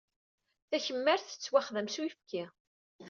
[0.69, 2.43] Takemmart tettwaxdam s uyefki.